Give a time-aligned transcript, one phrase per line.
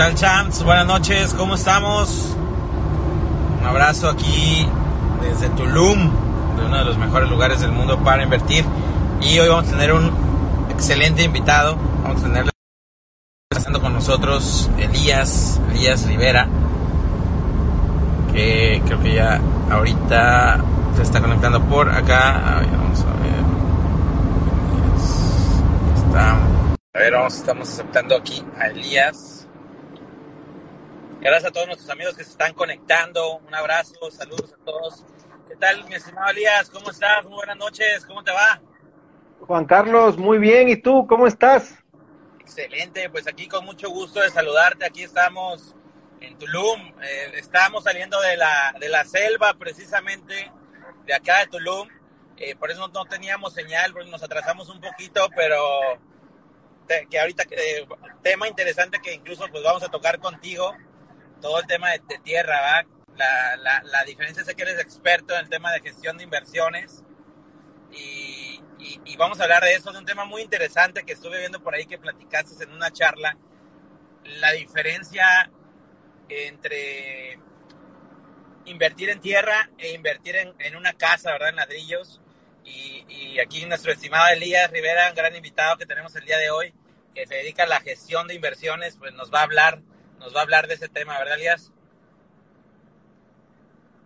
[0.00, 0.62] Tal, champs?
[0.62, 2.34] Buenas noches, ¿cómo estamos?
[3.60, 4.66] Un abrazo aquí
[5.20, 6.10] desde Tulum,
[6.56, 8.64] de uno de los mejores lugares del mundo para invertir.
[9.20, 10.10] Y hoy vamos a tener un
[10.70, 11.76] excelente invitado.
[12.02, 12.50] Vamos a tener
[13.54, 16.48] estando con nosotros Elías, Elías Rivera,
[18.32, 19.38] que creo que ya
[19.70, 20.64] ahorita
[20.96, 22.56] se está conectando por acá.
[22.56, 23.34] A ver, vamos a ver.
[26.06, 26.38] Está.
[26.94, 29.39] A ver, vamos, estamos aceptando aquí a Elías.
[31.20, 33.36] Gracias a todos nuestros amigos que se están conectando.
[33.38, 35.04] Un abrazo, saludos a todos.
[35.48, 36.70] ¿Qué tal, mi estimado Elías?
[36.70, 37.24] ¿Cómo estás?
[37.24, 38.06] Muy buenas noches.
[38.06, 38.60] ¿Cómo te va?
[39.46, 40.68] Juan Carlos, muy bien.
[40.68, 41.06] ¿Y tú?
[41.06, 41.74] ¿Cómo estás?
[42.40, 43.10] Excelente.
[43.10, 44.86] Pues aquí con mucho gusto de saludarte.
[44.86, 45.74] Aquí estamos
[46.20, 46.80] en Tulum.
[47.02, 50.50] Eh, estamos saliendo de la, de la selva precisamente
[51.04, 51.88] de acá de Tulum.
[52.38, 55.60] Eh, por eso no, teníamos señal, porque nos atrasamos un poquito, pero
[56.86, 57.86] te- que ahorita eh,
[58.22, 60.74] tema interesante que incluso pues vamos a tocar contigo
[61.40, 62.86] todo el tema de, de tierra, ¿va?
[63.16, 67.02] La, la, la diferencia es que eres experto en el tema de gestión de inversiones
[67.92, 71.38] y, y- y vamos a hablar de eso, de un tema muy interesante que estuve
[71.38, 73.36] viendo por ahí que platicaste en una charla,
[74.24, 75.50] la diferencia
[76.28, 77.38] entre
[78.64, 81.50] invertir en tierra e invertir en, en una casa, ¿verdad?
[81.50, 82.20] En ladrillos.
[82.64, 86.50] Y, y aquí nuestro estimado Elías Rivera, un gran invitado que tenemos el día de
[86.50, 86.74] hoy,
[87.14, 89.80] que se dedica a la gestión de inversiones, pues nos va a hablar,
[90.20, 91.72] nos va a hablar de ese tema, ¿verdad, Elías?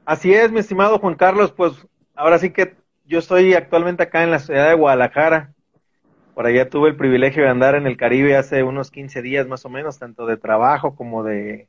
[0.06, 1.53] Así es, mi estimado Juan Carlos.
[1.53, 1.72] Pues
[2.15, 5.53] ahora sí que yo estoy actualmente acá en la ciudad de Guadalajara.
[6.34, 9.65] Por allá tuve el privilegio de andar en el Caribe hace unos 15 días más
[9.65, 11.69] o menos, tanto de trabajo como de...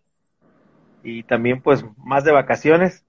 [1.03, 3.03] y también pues más de vacaciones.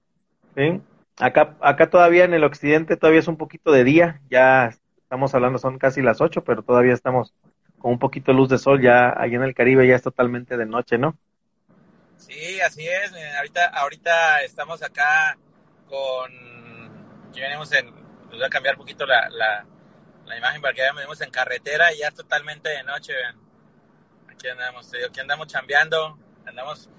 [0.55, 0.81] ¿sí?
[1.19, 5.57] Acá, acá todavía en el occidente todavía es un poquito de día, ya estamos hablando,
[5.57, 7.33] son casi las 8, pero todavía estamos
[7.79, 10.57] con un poquito de luz de sol, ya allá en el Caribe ya es totalmente
[10.57, 11.17] de noche, ¿no?
[12.27, 13.11] Sí, así es.
[13.13, 15.37] miren, ahorita, ahorita estamos acá
[15.87, 17.27] con.
[17.29, 17.85] Aquí venimos en.
[18.29, 19.65] Les voy a cambiar un poquito la, la,
[20.25, 20.95] la imagen para que vean.
[20.95, 23.13] Venimos en carretera y ya es totalmente de noche.
[23.13, 23.39] vean.
[24.29, 26.19] Aquí andamos, digo, aquí andamos chambeando.
[26.45, 26.89] Andamos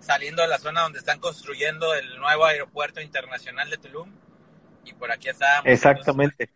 [0.00, 4.10] saliendo de la zona donde están construyendo el nuevo aeropuerto internacional de Tulum.
[4.84, 5.66] Y por aquí estábamos.
[5.66, 6.48] Exactamente.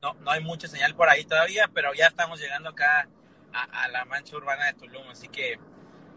[0.00, 3.08] no, no hay mucha señal por ahí todavía, pero ya estamos llegando acá
[3.52, 5.58] a, a la mancha urbana de Tulum, así que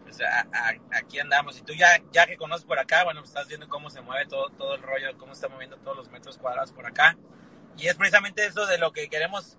[0.06, 1.58] pues, a- a- aquí andamos.
[1.58, 4.48] Y tú ya, ya que conoces por acá, bueno, estás viendo cómo se mueve todo,
[4.50, 7.16] todo el rollo, cómo está moviendo todos los metros cuadrados por acá.
[7.76, 9.58] Y es precisamente eso de lo que queremos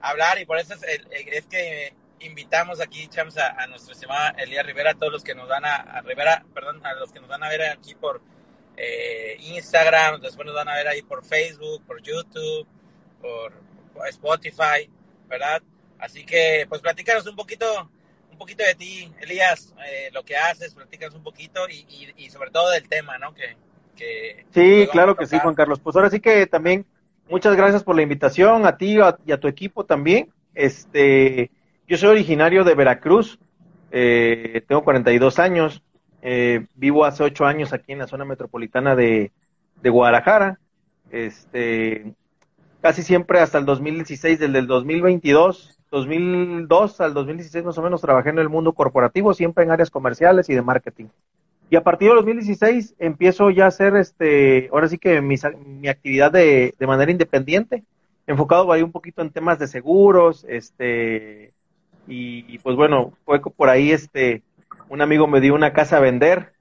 [0.00, 4.36] hablar y por eso es, el- es que invitamos aquí, chams, a, a nuestro estimado
[4.38, 7.20] Elías Rivera, a todos los que nos van a, a Rivera, perdón, a los que
[7.20, 8.22] nos van a ver aquí por
[8.76, 12.66] eh, Instagram, después nos van a ver ahí por Facebook, por YouTube,
[13.20, 13.52] por,
[13.92, 14.88] por Spotify,
[15.26, 15.62] ¿verdad?
[15.98, 17.90] Así que, pues platícanos un poquito,
[18.38, 22.30] un poquito de ti, Elías, eh, lo que haces, platícanos un poquito y, y, y
[22.30, 23.34] sobre todo del tema, ¿no?
[23.34, 23.56] Que,
[23.96, 25.36] que Sí, claro que sí.
[25.40, 25.80] Juan Carlos.
[25.80, 26.86] Pues ahora sí que también
[27.28, 30.32] muchas gracias por la invitación a ti a- y a tu equipo también.
[30.54, 31.50] Este,
[31.88, 33.40] yo soy originario de Veracruz,
[33.90, 35.82] eh, tengo 42 años,
[36.22, 39.32] eh, vivo hace 8 años aquí en la zona metropolitana de,
[39.82, 40.60] de Guadalajara.
[41.10, 42.14] Este,
[42.80, 48.30] casi siempre hasta el 2016, desde el 2022, 2002 al 2016 más o menos trabajé
[48.30, 51.06] en el mundo corporativo, siempre en áreas comerciales y de marketing.
[51.70, 55.88] Y a partir de 2016 empiezo ya a hacer, este, ahora sí que mi, mi
[55.88, 57.84] actividad de, de manera independiente,
[58.26, 61.52] enfocado ahí un poquito en temas de seguros, este,
[62.06, 64.42] y, y pues bueno, fue por ahí, este,
[64.88, 66.52] un amigo me dio una casa a vender,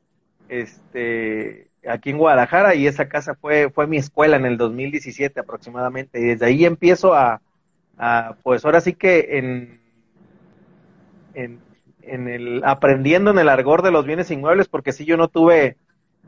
[0.50, 6.19] este, aquí en Guadalajara y esa casa fue, fue mi escuela en el 2017 aproximadamente
[6.19, 7.42] y desde ahí empiezo a,
[8.44, 9.80] pues ahora sí que en,
[11.34, 11.60] en,
[12.28, 15.78] el aprendiendo en el argor de los bienes inmuebles porque si yo no tuve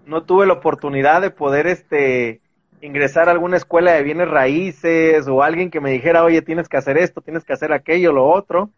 [0.05, 2.41] no tuve la oportunidad de poder este
[2.81, 6.77] ingresar a alguna escuela de bienes raíces o alguien que me dijera oye tienes que
[6.77, 8.69] hacer esto tienes que hacer aquello lo otro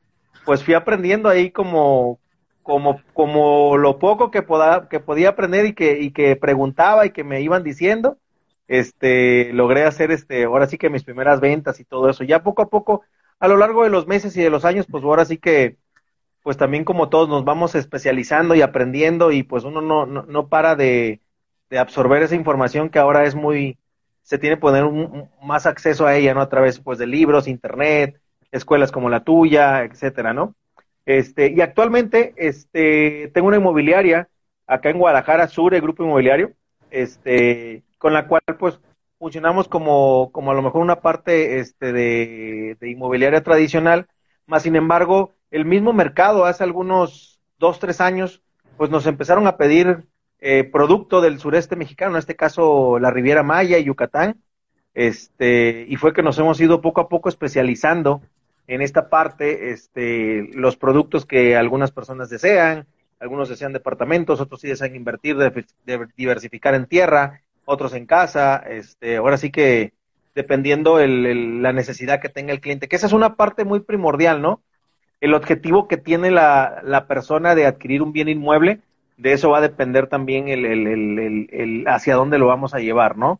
[0.45, 2.19] pues fui aprendiendo ahí como
[2.71, 7.11] como como lo poco que poda, que podía aprender y que y que preguntaba y
[7.11, 8.17] que me iban diciendo
[8.67, 12.61] este logré hacer este ahora sí que mis primeras ventas y todo eso ya poco
[12.61, 13.03] a poco
[13.41, 15.77] a lo largo de los meses y de los años, pues ahora sí que,
[16.43, 20.47] pues también como todos nos vamos especializando y aprendiendo y pues uno no, no, no
[20.49, 21.21] para de,
[21.69, 23.79] de absorber esa información que ahora es muy,
[24.23, 24.85] se tiene que poner
[25.41, 26.41] más acceso a ella, ¿no?
[26.41, 28.21] A través, pues, de libros, internet,
[28.51, 30.55] escuelas como la tuya, etcétera, ¿no?
[31.05, 34.29] Este, y actualmente, este, tengo una inmobiliaria
[34.67, 36.53] acá en Guadalajara Sur, el grupo inmobiliario,
[36.91, 38.79] este, con la cual, pues,
[39.17, 44.07] funcionamos como, como a lo mejor una parte, este, de, inmobiliaria tradicional,
[44.47, 48.41] más sin embargo, el mismo mercado hace algunos dos, tres años,
[48.77, 50.05] pues nos empezaron a pedir
[50.39, 54.41] eh, producto del sureste mexicano, en este caso la Riviera Maya y Yucatán,
[54.93, 58.21] este, y fue que nos hemos ido poco a poco especializando
[58.73, 62.85] en esta parte, este, los productos que algunas personas desean,
[63.19, 65.35] algunos desean departamentos, otros sí desean invertir,
[66.15, 69.93] diversificar en tierra, otros en casa, este, ahora sí que
[70.35, 74.41] dependiendo el, la necesidad que tenga el cliente, que esa es una parte muy primordial,
[74.41, 74.61] ¿no?
[75.19, 78.79] El objetivo que tiene la, la persona de adquirir un bien inmueble,
[79.17, 83.39] de eso va a depender también el, el, hacia dónde lo vamos a llevar, ¿no?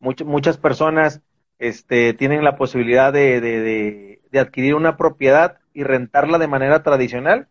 [0.00, 1.20] muchas personas
[1.60, 7.48] este, tienen la posibilidad de, adquirir una propiedad y rentarla de manera tradicional.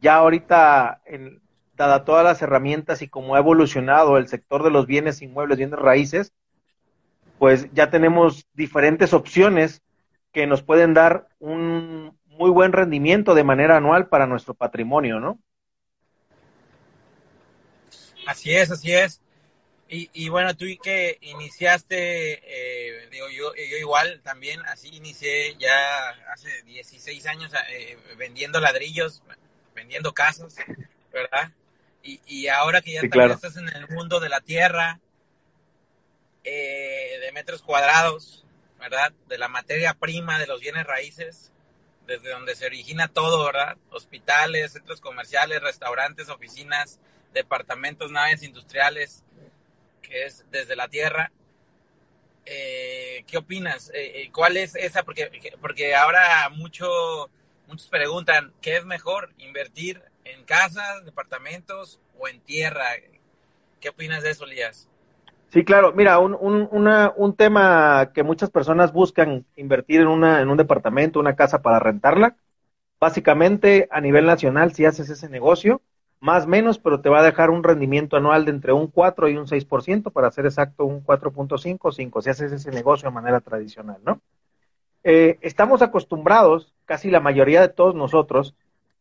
[0.00, 1.02] Ya ahorita,
[1.74, 5.78] dada todas las herramientas y cómo ha evolucionado el sector de los bienes inmuebles, bienes
[5.78, 6.32] raíces,
[7.38, 9.82] pues ya tenemos diferentes opciones
[10.32, 15.38] que nos pueden dar un muy buen rendimiento de manera anual para nuestro patrimonio, ¿no?
[18.26, 19.20] Así es, así es.
[19.92, 23.08] Y, bueno, tú que iniciaste, eh,
[23.40, 29.22] yo, yo igual también, así inicié ya hace 16 años eh, vendiendo ladrillos,
[29.74, 30.56] vendiendo casas,
[31.12, 31.50] ¿verdad?
[32.02, 35.00] Y, y ahora que ya también estás en el mundo de la tierra,
[36.44, 38.46] eh, de metros cuadrados,
[38.78, 39.12] ¿verdad?
[39.28, 41.52] De la materia prima de los bienes raíces,
[42.06, 43.76] desde donde se origina todo, ¿verdad?
[43.90, 46.98] Hospitales, centros comerciales, restaurantes, oficinas,
[47.32, 49.22] departamentos, naves industriales,
[50.02, 51.30] que es desde la Tierra.
[52.46, 53.90] Eh, ¿Qué opinas?
[53.94, 55.02] Eh, eh, ¿Cuál es esa?
[55.02, 56.88] Porque, porque ahora mucho,
[57.68, 59.32] muchos preguntan, ¿qué es mejor?
[59.38, 62.86] ¿Invertir en casas, departamentos o en tierra?
[63.80, 64.88] ¿Qué opinas de eso, Lías?
[65.48, 65.92] Sí, claro.
[65.92, 70.56] Mira, un, un, una, un tema que muchas personas buscan invertir en, una, en un
[70.56, 72.36] departamento, una casa para rentarla.
[73.00, 75.82] Básicamente, a nivel nacional, si haces ese negocio,
[76.20, 79.36] más menos, pero te va a dejar un rendimiento anual de entre un 4 y
[79.36, 83.98] un 6%, para ser exacto, un 4.5 5, si haces ese negocio de manera tradicional,
[84.04, 84.20] ¿no?
[85.02, 88.54] Eh, estamos acostumbrados, casi la mayoría de todos nosotros,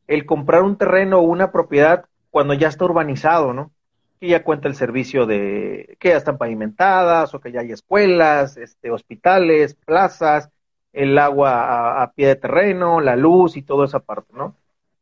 [0.07, 3.71] el comprar un terreno o una propiedad cuando ya está urbanizado, ¿no?
[4.19, 8.56] Que ya cuenta el servicio de que ya están pavimentadas o que ya hay escuelas,
[8.57, 10.50] este, hospitales, plazas,
[10.94, 14.56] el agua a pie de terreno, la luz y toda esa parte, ¿no?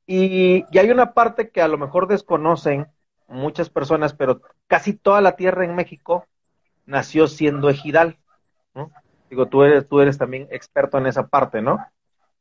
[0.09, 2.87] Y, hay una parte que a lo mejor desconocen
[3.27, 6.25] muchas personas, pero casi toda la tierra en México
[6.85, 8.17] nació siendo ejidal,
[8.73, 8.89] ¿no?
[9.29, 11.85] Digo, tú eres, tú eres también experto en esa parte, ¿no?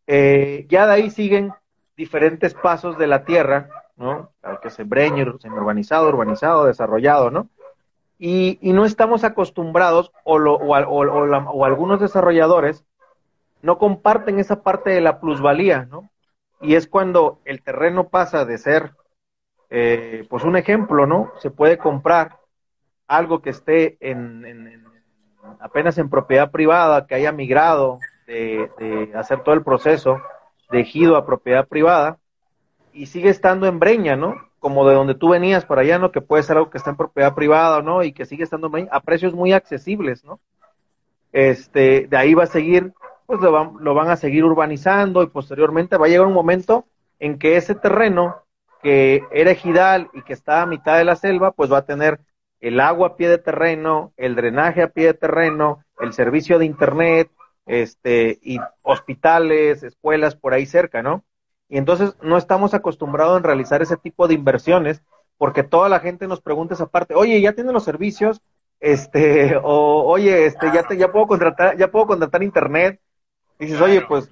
[0.07, 1.53] Eh, ya de ahí siguen
[1.97, 4.31] diferentes pasos de la tierra, ¿no?
[4.63, 7.49] Que se breñe, urbanizado, urbanizado, desarrollado, ¿no?
[8.17, 12.85] Y, y no estamos acostumbrados, o, lo, o, o algunos desarrolladores
[13.61, 16.09] no comparten esa parte de la plusvalía, ¿no?
[16.61, 18.93] Y es cuando el terreno pasa de ser,
[19.71, 21.33] eh, pues un ejemplo, ¿no?
[21.41, 22.39] Se puede comprar
[23.07, 24.85] algo que esté en,
[25.61, 30.21] apenas en propiedad privada, que haya migrado de, hacer todo el proceso
[30.71, 32.19] de ejido a propiedad privada
[32.93, 34.35] y sigue estando en Breña, ¿no?
[34.59, 36.11] Como de donde tú venías para allá, ¿no?
[36.11, 38.03] Que puede ser algo que está en propiedad privada, ¿no?
[38.03, 40.41] Y que sigue estando en Breña a precios muy accesibles, ¿no?
[41.33, 42.95] Este, de ahí va a seguir
[43.27, 46.87] pues lo van, lo van a seguir urbanizando y posteriormente va a llegar un momento
[47.19, 48.43] en que ese terreno
[48.83, 52.21] que era ejidal y que está a mitad de la selva, pues va a tener
[52.61, 56.67] el agua a pie de terreno, el drenaje a pie de terreno, el servicio de
[56.67, 57.31] internet,
[57.67, 61.25] este, y hospitales, escuelas por ahí cerca, ¿no?
[61.69, 65.03] Y entonces no estamos acostumbrados en realizar ese tipo de inversiones
[65.37, 68.41] porque toda la gente nos pregunta esa parte, oye, ¿ya tienen los servicios?
[68.81, 73.01] Este, o oye, este, ya te, ya puedo contratar, ya puedo contratar internet,
[73.59, 74.31] dices, oye, pues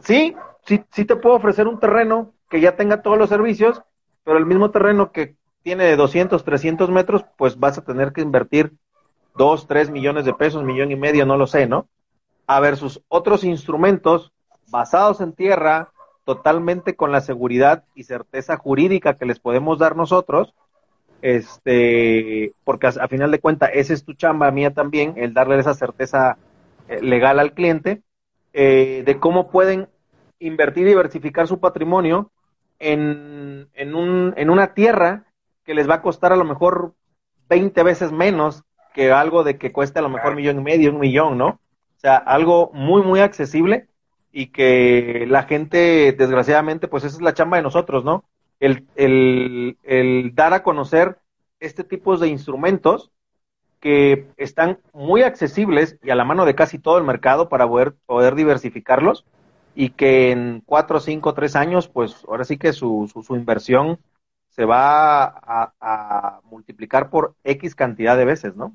[0.00, 0.34] sí,
[0.64, 3.82] sí, sí te puedo ofrecer un terreno que ya tenga todos los servicios,
[4.24, 8.72] pero el mismo terreno que tiene 200, 300 metros, pues vas a tener que invertir
[9.36, 11.88] 2, 3 millones de pesos, millón y medio, no lo sé, ¿no?
[12.46, 14.32] A ver sus otros instrumentos
[14.68, 15.90] basados en tierra,
[16.24, 20.54] totalmente con la seguridad y certeza jurídica que les podemos dar nosotros,
[21.22, 25.74] este, porque a, final de cuentas, esa es tu chamba mía también, el darle esa
[25.74, 26.36] certeza
[26.88, 28.02] eh, legal al cliente,
[28.54, 29.88] eh, de cómo pueden
[30.38, 32.30] invertir y diversificar su patrimonio
[32.78, 35.24] en, en, un, en una tierra
[35.64, 36.94] que les va a costar a lo mejor
[37.48, 38.62] 20 veces menos
[38.94, 41.48] que algo de que cueste a lo mejor millón y medio, un millón, ¿no?
[41.48, 43.88] O sea, algo muy, muy accesible
[44.30, 48.24] y que la gente, desgraciadamente, pues esa es la chamba de nosotros, ¿no?
[48.60, 51.18] El, el, el dar a conocer
[51.58, 53.10] este tipo de instrumentos
[53.84, 57.92] que están muy accesibles y a la mano de casi todo el mercado para poder,
[58.06, 59.26] poder diversificarlos
[59.74, 64.00] y que en cuatro, cinco, tres años, pues ahora sí que su, su, su inversión
[64.48, 68.74] se va a, multiplicar por X cantidad de veces, ¿no?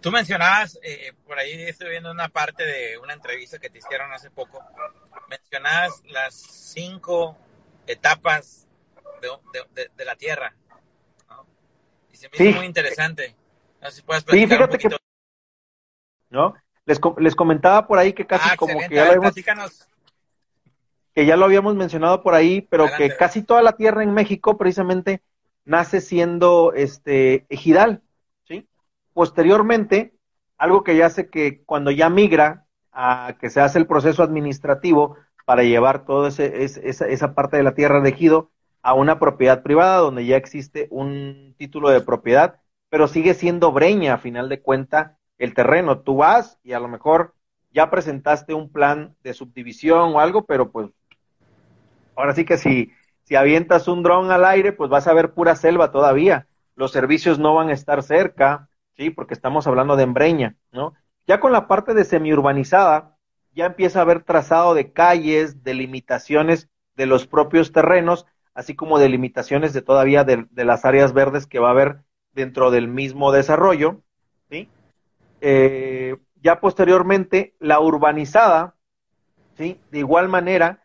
[0.00, 4.14] Tú mencionabas, eh, por ahí estoy viendo una parte de una entrevista que te hicieron
[4.14, 4.64] hace poco,
[5.28, 7.36] mencionabas las cinco
[7.86, 8.66] etapas
[9.74, 10.54] de, de la Tierra.
[12.16, 12.54] Y se me hizo Sí.
[12.56, 13.34] muy interesante.
[13.82, 15.02] No sé si puedes Sí, platicar un fíjate que, poquito.
[16.30, 16.54] ¿no?
[16.86, 19.34] Les, les comentaba por ahí que casi ah, como que ya lo habíamos,
[21.14, 23.10] que ya lo habíamos mencionado por ahí, pero Adelante.
[23.10, 25.20] que casi toda la tierra en México precisamente
[25.66, 28.02] nace siendo este ejidal,
[28.44, 28.66] ¿sí?
[29.12, 30.14] Posteriormente,
[30.56, 35.16] algo que ya hace que cuando ya migra a que se hace el proceso administrativo
[35.44, 36.44] para llevar toda esa,
[37.06, 38.52] esa parte de la tierra de ejido
[38.86, 44.14] a una propiedad privada donde ya existe un título de propiedad, pero sigue siendo breña
[44.14, 45.98] a final de cuenta el terreno.
[45.98, 47.34] Tú vas y a lo mejor
[47.72, 50.88] ya presentaste un plan de subdivisión o algo, pero pues
[52.14, 52.92] ahora sí que si,
[53.24, 56.46] si avientas un dron al aire, pues vas a ver pura selva todavía.
[56.76, 59.10] Los servicios no van a estar cerca, ¿sí?
[59.10, 60.94] Porque estamos hablando de embreña, ¿no?
[61.26, 63.16] Ya con la parte de semiurbanizada,
[63.52, 68.98] ya empieza a haber trazado de calles, delimitaciones de los propios terrenos, así como
[69.74, 71.98] de todavía de, de las áreas verdes que va a haber
[72.32, 74.00] dentro del mismo desarrollo,
[74.50, 74.68] ¿sí?
[75.42, 78.74] Eh, ya posteriormente, la urbanizada,
[79.58, 79.78] ¿sí?
[79.90, 80.82] De igual manera,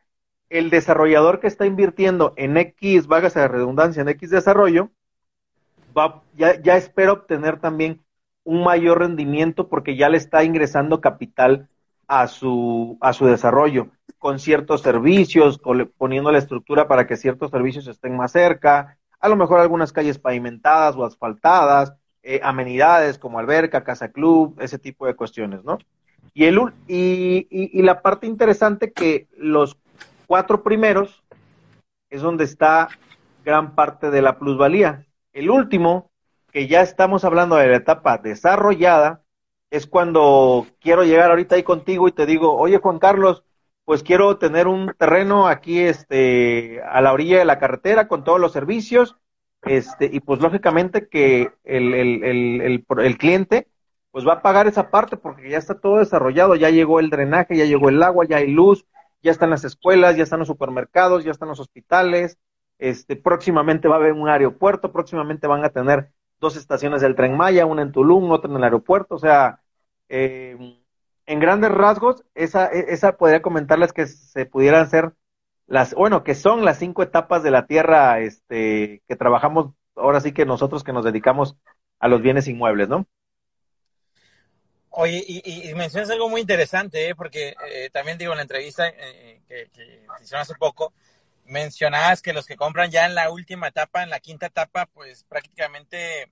[0.50, 4.90] el desarrollador que está invirtiendo en X, vagas de redundancia, en X desarrollo,
[5.98, 8.02] va, ya, ya espera obtener también
[8.44, 11.70] un mayor rendimiento porque ya le está ingresando capital
[12.08, 13.88] a su, a su desarrollo,
[14.22, 15.60] con ciertos servicios,
[15.98, 20.20] poniendo la estructura para que ciertos servicios estén más cerca, a lo mejor algunas calles
[20.20, 25.80] pavimentadas o asfaltadas, eh, amenidades como alberca, casa club, ese tipo de cuestiones, ¿no?
[26.36, 29.76] Y, el, y, y, y la parte interesante que los
[30.28, 31.24] cuatro primeros
[32.12, 32.90] es donde está
[33.44, 35.04] gran parte de la plusvalía.
[35.34, 36.12] El último,
[36.52, 39.24] que ya estamos hablando de la etapa desarrollada,
[39.72, 43.44] es cuando quiero llegar ahorita ahí contigo y te digo, oye Juan Carlos,
[43.86, 48.40] pues quiero tener un terreno aquí este, a la orilla de la carretera con todos
[48.40, 49.18] los servicios,
[49.64, 53.68] este, y pues lógicamente que el, el, el, el, cliente
[54.10, 57.56] pues va a pagar esa parte porque ya está todo desarrollado, ya llegó el drenaje,
[57.56, 58.86] ya llegó el agua, ya hay luz,
[59.22, 62.38] ya están las escuelas, ya están los supermercados, ya están los hospitales,
[62.80, 67.38] este, próximamente va a haber un aeropuerto, próximamente van a tener dos estaciones del tren
[67.38, 69.62] Maya, una en Tulum, otra en el aeropuerto, o sea,
[70.10, 70.81] eh,
[71.26, 75.14] en grandes rasgos, esa, esa podría comentarles que se pudieran ser
[75.68, 80.34] las, bueno, que son las cinco etapas de la tierra, este, que trabajamos, ahora sí
[80.34, 81.56] que nosotros que nos dedicamos
[82.00, 83.08] a los bienes inmuebles, ¿no?
[84.90, 87.16] Oye, y, mencionas algo muy interesante, ¿eh?
[87.16, 90.92] porque eh, también digo en la entrevista eh, que, que hicieron hace poco,
[91.46, 95.24] mencionabas que los que compran ya en la última etapa, en la quinta etapa, pues
[95.24, 96.30] prácticamente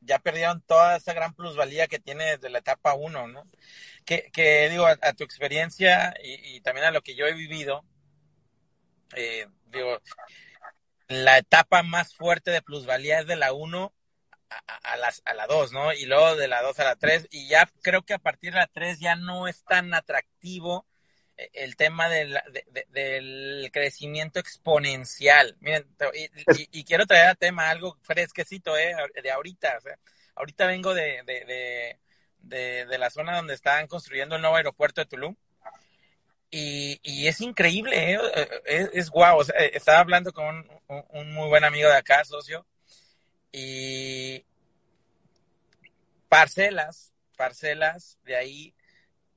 [0.00, 3.44] ya perdieron toda esa gran plusvalía que tiene desde la etapa 1, ¿no?
[4.04, 7.84] Que, que digo, a, tu experiencia y, también a lo que yo he vivido,
[9.14, 10.00] eh, digo,
[11.08, 13.92] la etapa más fuerte de plusvalía es de la 1
[14.50, 15.92] a, a, las, a la 2, ¿no?
[15.92, 18.60] Y luego de la 2 a la 3, y ya creo que a partir de
[18.60, 20.86] la 3 ya no es tan atractivo
[21.52, 25.56] el tema del, de, de, del crecimiento exponencial.
[25.60, 25.86] Miren,
[26.72, 28.94] y, quiero traer a tema algo fresquecito, ¿eh?
[29.22, 29.78] De ahorita,
[30.34, 31.96] ahorita vengo de, de,
[32.86, 35.36] de, la zona donde están construyendo el nuevo aeropuerto de Tulum.
[36.50, 38.18] Y, es increíble, ¿eh?
[38.64, 39.44] es, es guau.
[39.44, 42.66] Sea, estaba hablando con un muy buen amigo de acá, socio,
[43.52, 44.44] y
[46.28, 48.74] parcelas, parcelas de ahí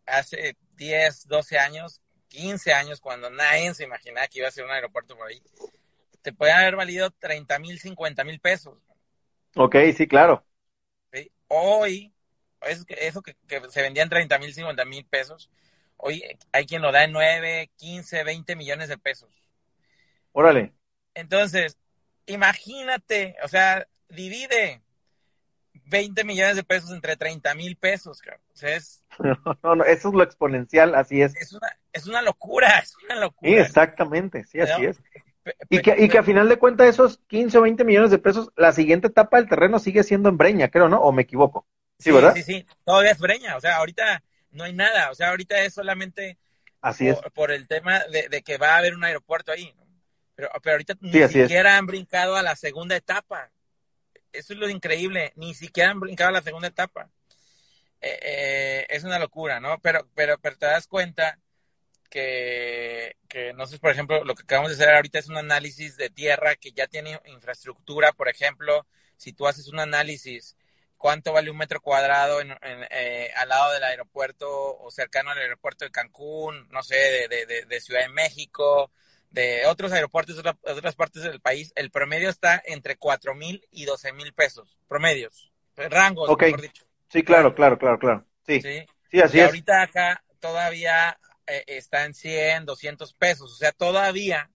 [0.05, 4.71] hace 10, 12 años, 15 años, cuando nadie se imaginaba que iba a ser un
[4.71, 5.41] aeropuerto por ahí,
[6.21, 8.77] te pueden haber valido 30 mil, 50 mil pesos.
[9.55, 10.45] Ok, sí, claro.
[11.11, 11.31] ¿Sí?
[11.47, 12.13] Hoy,
[12.61, 15.49] eso, eso que, que, se vendían 30 mil, 50 mil pesos,
[15.97, 19.29] hoy hay quien lo da en 9, 15, 20 millones de pesos.
[20.31, 20.73] Órale.
[21.13, 21.77] Entonces,
[22.25, 24.81] imagínate, o sea, divide
[25.91, 28.43] 20 millones de pesos entre 30 mil pesos, cabrón.
[28.53, 29.03] O sea, es,
[29.63, 31.33] No, no, eso es lo exponencial, así es.
[31.33, 33.51] es, una, es una locura, es una locura.
[33.51, 34.89] Sí, exactamente, sí, así ¿No?
[34.89, 35.03] es.
[35.43, 38.19] Pe- Y que, y que a final de cuentas esos 15 o 20 millones de
[38.19, 40.99] pesos, la siguiente etapa del terreno sigue siendo en Breña, creo, ¿no?
[41.01, 41.65] ¿O me equivoco?
[41.97, 42.33] Sí, ¿verdad?
[42.35, 43.57] Sí, sí, todavía es breña.
[43.57, 45.11] O sea, ahorita no hay nada.
[45.11, 46.37] O sea, ahorita es solamente
[46.81, 47.19] Así es.
[47.19, 49.73] por, por el tema de, de que va a haber un aeropuerto ahí.
[49.77, 49.85] ¿no?
[50.35, 51.31] Pero, pero ahorita ni es.
[51.31, 53.51] siquiera han brincado a la segunda etapa.
[54.33, 55.33] Eso es lo increíble.
[55.35, 57.09] Ni siquiera han brincado la segunda etapa.
[58.01, 59.79] Eh, eh, es una locura, ¿no?
[59.79, 61.39] Pero, pero, pero te das cuenta
[62.09, 66.09] que, que nosotros, por ejemplo, lo que acabamos de hacer ahorita es un análisis de
[66.09, 68.11] tierra que ya tiene infraestructura.
[68.13, 70.57] Por ejemplo, si tú haces un análisis,
[70.97, 75.37] ¿cuánto vale un metro cuadrado en, en, eh, al lado del aeropuerto o cercano al
[75.37, 78.91] aeropuerto de Cancún, no sé, de, de, de Ciudad de México,
[79.31, 81.73] de otros aeropuertos de, otra- de otras partes del país?
[81.75, 86.43] El promedio está entre 4 mil y 12 mil pesos, promedios, rangos, Ok.
[86.43, 86.85] mejor dicho.
[87.09, 88.25] Sí, claro, claro, claro, claro.
[88.47, 88.85] Sí, ¿sí?
[89.11, 89.47] sí, así y es.
[89.47, 93.51] ahorita acá todavía eh, está en 100, 200 pesos.
[93.51, 94.49] O sea, todavía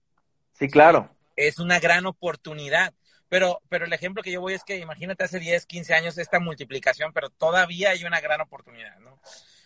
[0.53, 1.09] Sí, claro.
[1.35, 2.93] es una gran oportunidad.
[3.29, 6.39] Pero, pero el ejemplo que yo voy es que imagínate hace 10, 15 años esta
[6.39, 9.19] multiplicación, pero todavía hay una gran oportunidad, ¿no?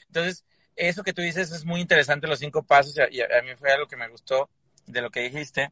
[0.07, 3.41] Entonces, eso que tú dices es muy interesante, los cinco pasos, y a, y a
[3.43, 4.49] mí fue algo que me gustó
[4.87, 5.71] de lo que dijiste.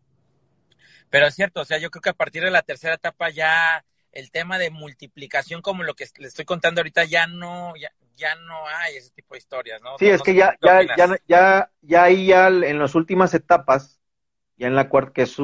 [1.10, 3.86] Pero es cierto, o sea, yo creo que a partir de la tercera etapa ya
[4.12, 8.36] el tema de multiplicación, como lo que le estoy contando ahorita, ya no, ya, ya
[8.36, 9.98] no hay ese tipo de historias, ¿no?
[9.98, 13.34] Sí, No- es no que ya, ya, ya, ya, ya ahí ya en las últimas
[13.34, 14.00] etapas,
[14.58, 15.38] ya en la cuarta que es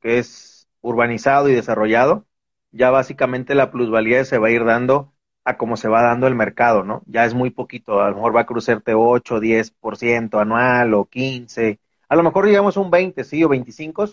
[0.00, 2.26] que es urbanizado y desarrollado,
[2.72, 5.14] ya básicamente la plusvalía se va a ir dando
[5.44, 7.02] a como se va dando el mercado, ¿no?
[7.06, 11.80] Ya es muy poquito, a lo mejor va a cruzarte 8, 10% anual o 15,
[12.10, 14.06] a lo mejor digamos un 20, sí, o 25,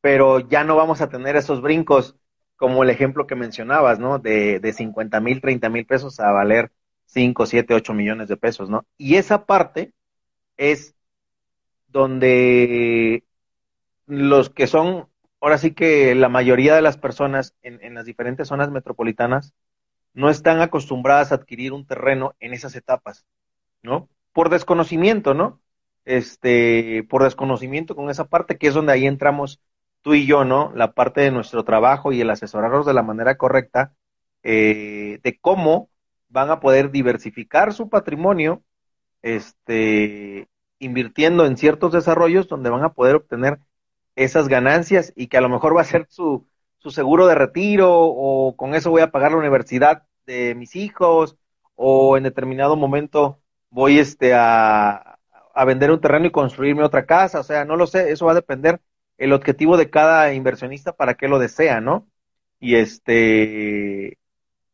[0.00, 2.16] pero ya no vamos a tener esos brincos
[2.56, 4.18] como el ejemplo que mencionabas, ¿no?
[4.18, 6.72] De, de 50 mil, 30 mil pesos a valer
[7.06, 8.86] 5, 7, 8 millones de pesos, ¿no?
[8.98, 9.94] Y esa parte
[10.56, 10.96] es
[11.88, 13.24] donde
[14.06, 15.08] los que son,
[15.40, 19.54] ahora sí que la mayoría de las personas en, en las diferentes zonas metropolitanas
[20.14, 23.26] no están acostumbradas a adquirir un terreno en esas etapas,
[23.82, 24.10] ¿no?
[24.32, 25.60] Por desconocimiento, ¿no?
[26.04, 29.60] Este, por desconocimiento con esa parte que es donde ahí entramos
[30.02, 30.72] tú y yo, ¿no?
[30.74, 33.94] La parte de nuestro trabajo y el asesorarlos de la manera correcta,
[34.42, 35.88] eh, de cómo
[36.28, 38.62] van a poder diversificar su patrimonio,
[39.22, 43.60] este, invirtiendo en ciertos desarrollos donde van a poder obtener
[44.16, 46.46] esas ganancias y que a lo mejor va a ser su,
[46.78, 51.36] su seguro de retiro o con eso voy a pagar la universidad de mis hijos
[51.74, 53.40] o en determinado momento
[53.70, 55.13] voy este a,
[55.54, 58.32] a vender un terreno y construirme otra casa, o sea, no lo sé, eso va
[58.32, 58.80] a depender
[59.18, 62.08] el objetivo de cada inversionista para qué lo desea, ¿no?
[62.60, 64.18] Y este,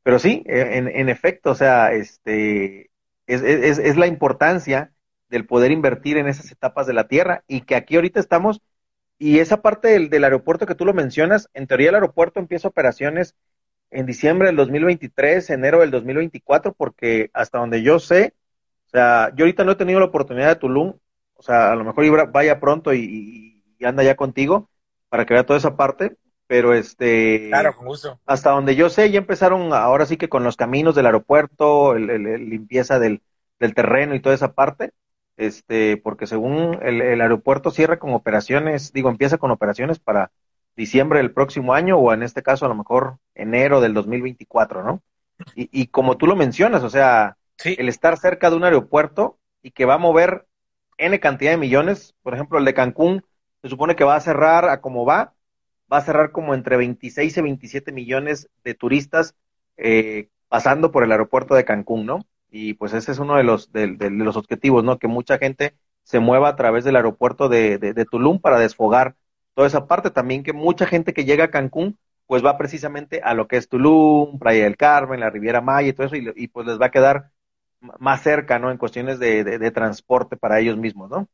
[0.02, 2.90] pero sí, en, en efecto, o sea, este,
[3.26, 4.92] es, es, es la importancia
[5.28, 8.60] del poder invertir en esas etapas de la tierra y que aquí ahorita estamos,
[9.18, 12.68] y esa parte del, del aeropuerto que tú lo mencionas, en teoría el aeropuerto empieza
[12.68, 13.34] operaciones
[13.90, 18.34] en diciembre del 2023, enero del 2024, porque hasta donde yo sé,
[18.90, 20.94] o sea, yo ahorita no he tenido la oportunidad de Tulum,
[21.34, 24.68] o sea, a lo mejor vaya pronto y, y, y anda ya contigo
[25.08, 28.18] para que vea toda esa parte, pero este, Claro, con gusto.
[28.26, 32.10] hasta donde yo sé, ya empezaron ahora sí que con los caminos del aeropuerto, el,
[32.10, 33.22] el- el limpieza del,
[33.60, 34.92] del terreno y toda esa parte,
[35.36, 40.32] este, porque según el, el aeropuerto cierra con operaciones, digo, empieza con operaciones para
[40.76, 45.02] diciembre del próximo año o en este caso a lo mejor enero del 2024, ¿no?
[45.54, 49.72] Y, y como tú lo mencionas, o sea, El estar cerca de un aeropuerto y
[49.72, 50.46] que va a mover
[50.98, 53.24] N cantidad de millones, por ejemplo, el de Cancún
[53.62, 55.34] se supone que va a cerrar a como va,
[55.92, 59.34] va a cerrar como entre 26 y 27 millones de turistas
[59.76, 62.26] eh, pasando por el aeropuerto de Cancún, ¿no?
[62.50, 64.98] Y pues ese es uno de los, de, los objetivos, ¿no?
[64.98, 69.14] Que mucha gente se mueva a través del aeropuerto de, de, Tulum para desfogar
[69.54, 70.10] toda esa parte.
[70.10, 73.68] También que mucha gente que llega a Cancún, pues va precisamente a lo que es
[73.68, 76.86] Tulum, Playa del Carmen, la Riviera Maya y todo eso, y, y pues les va
[76.86, 77.30] a quedar
[77.80, 78.70] más cerca, ¿no?
[78.70, 81.28] En cuestiones de, de, de transporte para ellos mismos, ¿no?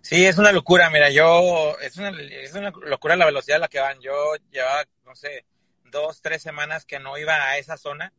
[0.00, 3.68] Sí, es una locura, mira, yo, es una, es una locura la velocidad a la
[3.68, 4.00] que van.
[4.00, 5.44] Yo llevaba, no sé,
[5.84, 8.12] dos, tres semanas que no iba a esa zona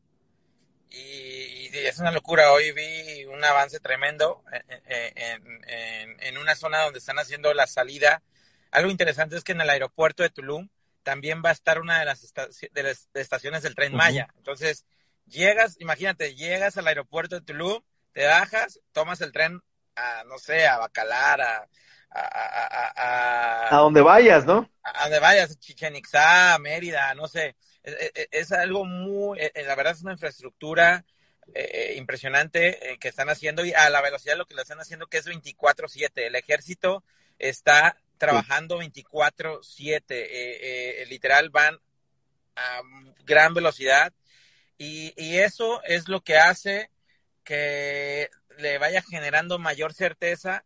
[0.89, 2.51] y, y es una locura.
[2.53, 4.43] Hoy vi un avance tremendo
[4.87, 8.23] en, en- en- en una zona donde están haciendo la salida.
[8.71, 10.69] Algo interesante es que en el aeropuerto de Tulum
[11.03, 13.93] también va a estar una de las, esta- de las estaciones del tren.
[13.95, 14.27] Maya.
[14.37, 14.85] Entonces,
[15.29, 19.61] llegas, imagínate, llegas al aeropuerto de Tulum, te bajas, tomas el tren
[19.95, 21.67] a no sé, a Bacalar, a,
[22.11, 24.69] a, a, a, a donde vayas, ¿no?
[24.83, 27.55] A, donde vayas, Chichen Itzá, Mérida, no sé.
[27.83, 31.05] Es, es, es algo muy, eh, la verdad es una infraestructura
[31.55, 34.79] eh, impresionante eh, que están haciendo y a la velocidad de lo que lo están
[34.79, 36.27] haciendo, que es 24/7.
[36.27, 37.03] El ejército
[37.39, 40.03] está trabajando 24/7.
[40.09, 41.79] Eh, literal van
[42.55, 42.81] a
[43.23, 44.13] gran velocidad
[44.79, 46.89] y, y, eso es lo que hace
[47.43, 50.65] que le vaya generando mayor certeza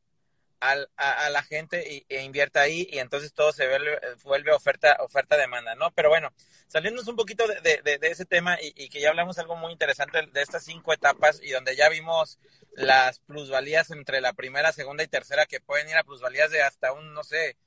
[0.61, 5.35] a, a, la gente e invierta ahí y entonces todo se vuelve, vuelve oferta oferta
[5.35, 6.31] demanda no pero bueno
[6.67, 10.41] saliéndonos un poquito de, de, ese tema y, que ya hablamos algo muy interesante de
[10.41, 12.39] estas cinco etapas y donde ya vimos
[12.71, 16.93] las plusvalías entre la primera segunda y tercera que pueden ir a plusvalías de hasta
[16.93, 17.57] un no sé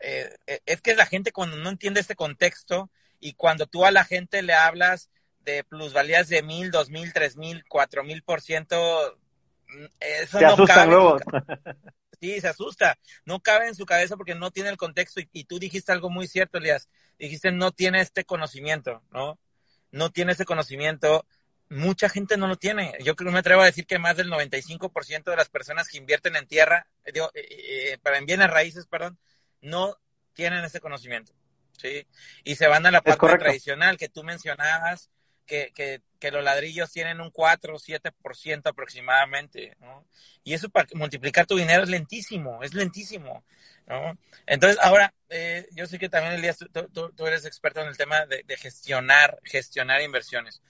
[0.00, 0.36] eh,
[0.66, 4.42] es que la gente cuando no entiende este contexto y cuando tú a la gente
[4.42, 5.10] le hablas
[5.44, 9.18] de plusvalías de mil, dos mil, tres mil, cuatro mil por ciento,
[10.00, 10.90] eso se no asustan cabe.
[10.90, 11.18] luego.
[12.20, 12.98] Sí, se asusta.
[13.26, 15.20] No cabe en su cabeza porque no tiene el contexto.
[15.20, 16.88] Y, y, tú dijiste algo muy cierto, Elias.
[17.18, 19.38] Dijiste, no tiene este conocimiento, ¿no?
[19.90, 21.26] No tiene este conocimiento.
[21.68, 22.94] Mucha gente no lo tiene.
[23.00, 25.98] Yo creo que me atrevo a decir que más del 95% de las personas que
[25.98, 29.18] invierten en tierra, digo, eh, eh, para en bienes raíces, perdón,
[29.60, 29.98] no
[30.32, 31.34] tienen ese conocimiento.
[31.76, 32.06] ¿sí?
[32.44, 35.10] Y se van a la parte tradicional que tú mencionabas,
[35.46, 40.06] que, que, que, los ladrillos tienen un 4 o 7% aproximadamente, ¿no?
[40.42, 43.44] Y eso para multiplicar tu dinero es lentísimo, es lentísimo,
[43.86, 44.18] ¿no?
[44.46, 47.96] Entonces, ahora, eh, yo sé que también, Elías, tú, tú, tú, eres experto en el
[47.96, 50.62] tema de, gestionar, gestionar inversiones.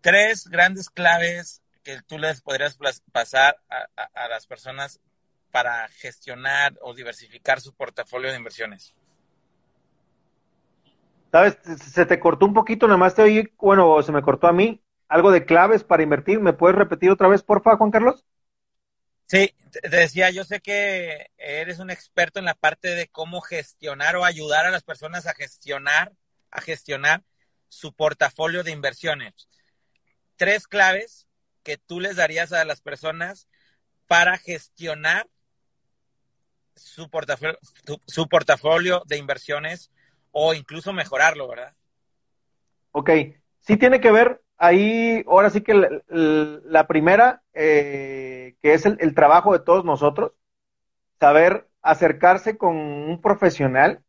[0.00, 2.78] Tres grandes claves que tú les podrías
[3.12, 5.00] pasar a, a las personas
[5.50, 8.94] para gestionar o diversificar su portafolio de inversiones.
[11.32, 11.56] ¿Sabes?
[11.94, 14.84] Se te cortó un poquito, nada más te oí, bueno, se me cortó a mí.
[15.08, 16.40] Algo de claves para invertir.
[16.40, 18.26] ¿Me puedes repetir otra vez, porfa, Juan Carlos?
[19.26, 24.14] Sí, te decía, yo sé que eres un experto en la parte de cómo gestionar
[24.16, 26.12] o ayudar a las personas a gestionar,
[26.50, 27.22] a gestionar
[27.68, 29.48] su portafolio de inversiones.
[30.36, 31.26] Tres claves
[31.62, 33.48] que tú les darías a las personas
[34.06, 35.26] para gestionar
[36.76, 37.58] su portafolio,
[38.06, 39.90] su portafolio de inversiones
[40.32, 41.74] o incluso mejorarlo, ¿verdad?
[42.90, 43.10] Ok,
[43.60, 49.52] sí tiene que ver ahí, ahora sí que la, primera, eh, que es el, trabajo
[49.52, 50.32] de todos nosotros,
[51.20, 54.02] saber acercarse con un profesional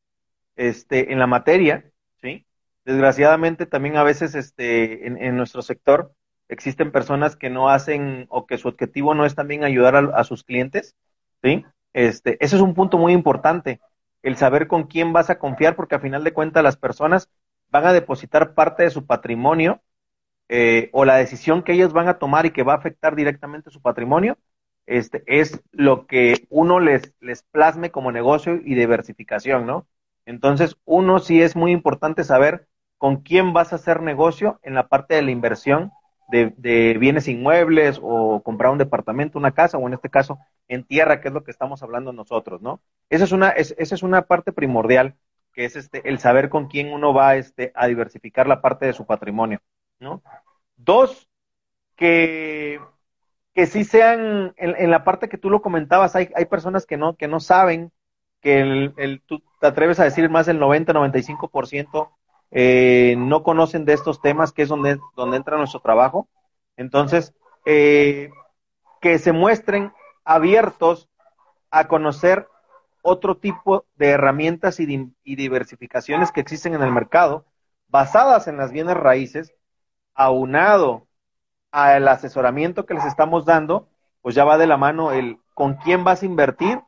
[0.55, 2.45] este, en la materia, ¿sí?
[2.85, 6.13] Desgraciadamente también a veces este, en, en nuestro sector
[6.49, 10.23] existen personas que no hacen o que su objetivo no es también ayudar a, a
[10.23, 10.95] sus clientes,
[11.41, 11.65] ¿sí?
[11.93, 13.79] Este, ese es un punto muy importante
[14.23, 17.29] el saber con quién vas a confiar, porque a final de cuentas las personas
[17.69, 19.81] van a depositar parte de su patrimonio
[20.49, 23.69] eh, o la decisión que ellos van a tomar y que va a afectar directamente
[23.71, 24.37] su patrimonio,
[24.85, 29.87] este, es lo que uno les, les plasme como negocio y diversificación, ¿no?
[30.25, 34.87] Entonces, uno sí es muy importante saber con quién vas a hacer negocio en la
[34.87, 35.91] parte de la inversión
[36.29, 41.21] de, bienes inmuebles o comprar un departamento, una casa o en este caso en tierra,
[41.21, 42.81] que es lo que estamos hablando nosotros, ¿no?
[43.09, 45.15] Esa es una, es, esa es una parte primordial,
[45.53, 48.93] que es este, el saber con quién uno va este, a diversificar la parte de
[48.93, 49.61] su patrimonio,
[49.99, 50.23] ¿no?
[50.75, 51.29] Dos,
[51.95, 52.79] que,
[53.53, 57.15] que sí sean, en, la parte que tú lo comentabas, hay, hay personas que no,
[57.15, 57.91] que no saben,
[58.41, 62.09] que el, el, tú te atreves a decir más del 90-95%
[62.55, 66.27] eh, no conocen de estos temas, que es donde, donde entra nuestro trabajo.
[66.77, 67.33] Entonces,
[67.65, 68.29] eh,
[69.01, 69.91] que se muestren
[70.23, 71.09] abiertos
[71.71, 72.47] a conocer
[73.01, 77.45] otro tipo de herramientas y, di y, diversificaciones que existen en el mercado,
[77.87, 79.55] basadas en las bienes raíces,
[80.13, 81.07] aunado
[81.71, 83.89] al asesoramiento que les estamos dando,
[84.21, 86.81] pues ya va de la mano el con quién vas a invertir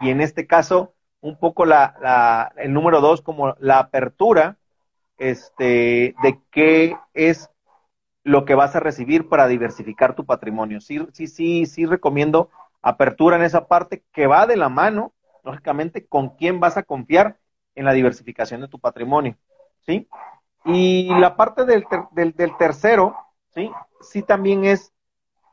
[0.00, 4.58] y en este caso un poco la, la el número dos como la apertura
[5.18, 7.50] este, de qué es
[8.22, 10.80] lo que vas a recibir para diversificar tu patrimonio.
[10.80, 12.50] Sí, sí, sí, sí recomiendo
[12.82, 15.12] apertura en esa parte que va de la mano,
[15.44, 17.38] lógicamente, con quién vas a confiar
[17.74, 19.36] en la diversificación de tu patrimonio,
[19.84, 20.08] ¿sí?
[20.64, 23.16] Y la parte del, ter del, tercero,
[23.54, 23.70] ¿sí?
[24.00, 24.92] Sí también es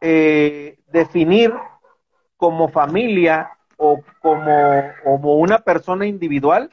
[0.02, 1.54] eh, definir
[2.38, 6.72] como familia o como, como una persona individual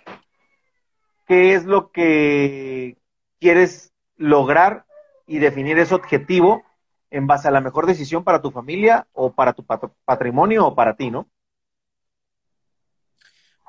[1.30, 2.96] qué es lo que
[3.38, 4.84] quieres lograr
[5.28, 6.64] y definir ese objetivo
[7.08, 10.74] en base a la mejor decisión para tu familia o para tu pat patrimonio o
[10.74, 11.28] para ti, ¿no?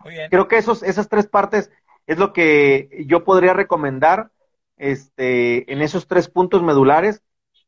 [0.04, 0.32] Muy bien.
[0.32, 1.70] Creo que esos, esas tres partes
[2.08, 4.32] es lo que yo podría recomendar
[4.78, 7.22] este, en esos tres puntos medulares,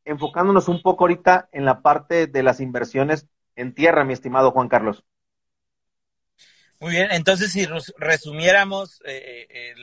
[0.04, 4.66] enfocándonos un poco ahorita en la parte de las inversiones en tierra, mi estimado Juan
[4.66, 5.04] Carlos.
[6.84, 7.66] Muy bien, entonces si
[7.96, 9.74] resumiéramos eh, eh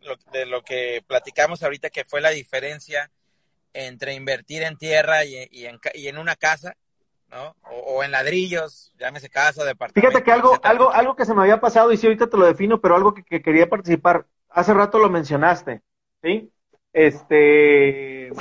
[0.00, 3.12] lo, de lo que platicamos ahorita, que fue la diferencia
[3.72, 6.74] entre invertir en tierra y, y, en, y en, una casa,
[7.30, 7.54] ¿no?
[7.70, 10.00] O, o, en ladrillos, llámese casa, departamento.
[10.00, 12.46] Fíjate que algo, algo, algo que se me había pasado, y sí, ahorita te lo
[12.46, 15.82] defino, pero algo que, que quería participar, hace rato lo mencionaste,
[16.24, 16.50] ¿sí?
[16.92, 18.32] Este,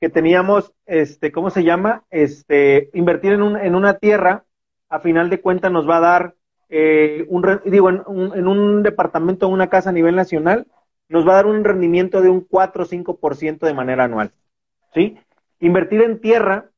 [0.00, 2.04] que teníamos, este, ¿cómo se llama?
[2.08, 4.46] Este, invertir en, un, en una tierra,
[4.88, 6.34] a final de cuentas nos va a dar,
[6.70, 10.66] eh, un, digo, en un, en un departamento o una casa a nivel nacional,
[11.08, 14.32] nos va a dar un rendimiento de un 4 o 5% de manera anual.
[14.94, 15.18] ¿Sí?
[15.58, 16.70] Invertir en tierra,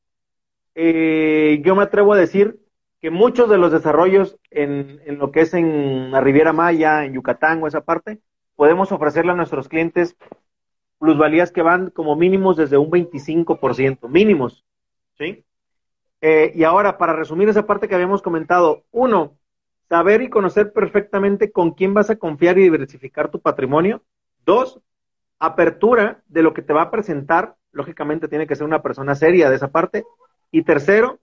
[0.75, 2.59] eh, yo me atrevo a decir
[2.99, 7.13] que muchos de los desarrollos en, en, lo que es en la Riviera Maya, en
[7.13, 8.19] Yucatán o esa parte,
[8.55, 10.15] podemos ofrecerle a nuestros clientes
[10.97, 14.65] plusvalías que van como mínimos desde un 25%, mínimos.
[15.17, 15.45] ¿Sí?
[16.21, 19.37] Eh, y ahora, para resumir esa parte que habíamos comentado, uno,
[19.89, 24.03] saber y conocer perfectamente con quién vas a confiar y diversificar tu patrimonio.
[24.45, 24.79] Dos,
[25.39, 27.55] apertura de lo que te va a presentar.
[27.71, 30.05] Lógicamente tiene que ser una persona seria de esa parte.
[30.51, 31.19] Y tercero,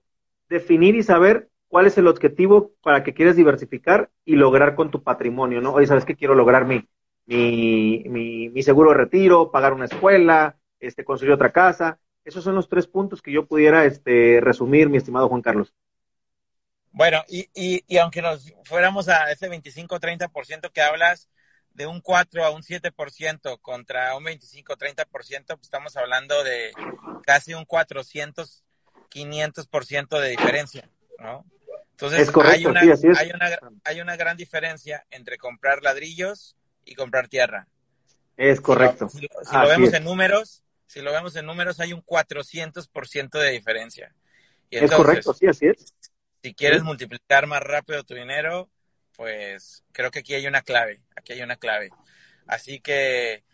[0.48, 5.02] definir y saber cuál es el objetivo para que quieres diversificar y lograr con tu
[5.02, 5.72] patrimonio, ¿no?
[5.72, 6.16] Oye, ¿sabes qué?
[6.16, 6.86] Quiero lograr mi,
[7.26, 12.00] mi, mi, mi seguro de retiro, pagar una escuela, este, construir otra casa.
[12.24, 15.72] Esos son los tres puntos que yo pudiera este, resumir, mi estimado Juan Carlos.
[16.92, 21.28] Bueno, y, y, y aunque nos fuéramos a ese 25-30% que hablas,
[21.74, 26.72] de un 4 a un 7% contra un 25-30%, pues estamos hablando de
[27.24, 28.64] casi un 400,
[29.10, 31.44] 500% de diferencia, ¿no?
[31.92, 36.94] Entonces, correcto, hay, una, sí, hay, una, hay una gran diferencia entre comprar ladrillos y
[36.94, 37.68] comprar tierra.
[38.38, 39.08] Es correcto.
[39.10, 39.94] Si lo, si lo, si lo vemos es.
[39.94, 44.14] en números, si lo vemos en números, hay un 400% de diferencia.
[44.70, 45.94] Y entonces, es correcto, sí, así es.
[46.42, 48.70] Si quieres multiplicar más rápido tu dinero,
[49.14, 51.90] pues creo que aquí hay una clave, aquí hay una clave.
[52.46, 53.44] Así que,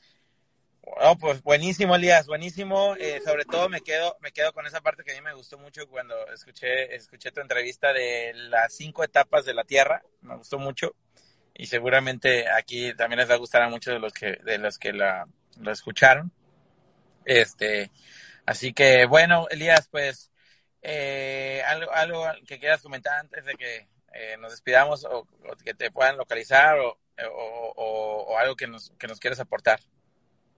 [0.83, 2.95] oh, pues buenísimo, Elías, buenísimo.
[2.97, 5.59] Eh, sobre todo me quedo, me quedo con esa parte que a mí me gustó
[5.59, 10.03] mucho cuando escuché, escuché tu entrevista de las cinco etapas de la Tierra.
[10.21, 10.95] Me gustó mucho
[11.55, 14.79] y seguramente aquí también les va a gustar a muchos de los que, de los
[14.79, 15.27] que la,
[15.59, 16.31] lo escucharon.
[17.25, 17.91] Este,
[18.47, 20.31] así que bueno, Elías, pues
[20.89, 25.27] eh, algo, algo que quieras comentar antes de que eh, nos despidamos o,
[25.65, 26.97] que te puedan localizar o,
[27.29, 29.81] o, o algo que nos, que nos quieras aportar.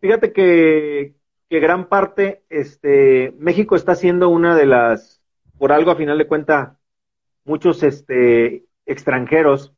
[0.03, 1.14] Fíjate que,
[1.49, 5.23] que, gran parte, este, México está siendo una de las,
[5.57, 6.79] por algo a final de cuenta,
[7.45, 9.73] muchos este, extranjeros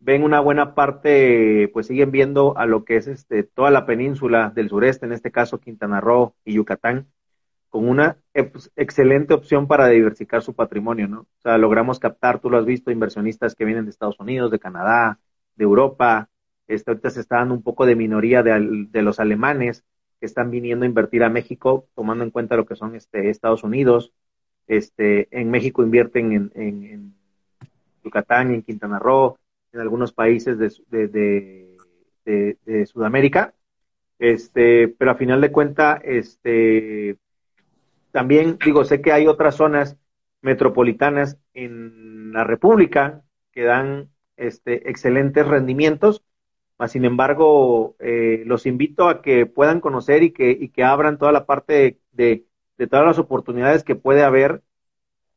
[0.00, 4.50] ven una buena parte, pues siguen viendo a lo que es este, toda la península
[4.52, 7.06] del sureste, en este caso Quintana Roo y Yucatán,
[7.72, 11.20] con una excelente opción para diversificar su patrimonio, ¿no?
[11.20, 14.58] O sea, logramos captar, tú lo has visto, inversionistas que vienen de Estados Unidos, de
[14.58, 15.18] Canadá,
[15.56, 16.28] de Europa,
[16.68, 19.84] este, ahorita se está dando un poco de minoría de, los alemanes
[20.20, 23.64] que están viniendo a invertir a México, tomando en cuenta lo que son este, Estados
[23.64, 24.12] Unidos,
[24.66, 27.14] este, en México invierten en, en, en
[28.04, 29.38] Yucatán en Quintana Roo,
[29.72, 33.54] en algunos países de, de, de, Sudamérica,
[34.18, 37.16] este, pero a final de cuenta, este,
[38.12, 39.96] también digo, sé que hay otras zonas
[40.42, 43.22] metropolitanas en la República
[43.52, 46.22] que dan este, excelentes rendimientos,
[46.78, 51.18] mas sin embargo, eh, los invito a que puedan conocer y que, y que abran
[51.18, 52.46] toda la parte de,
[52.90, 54.62] todas las oportunidades que puede haber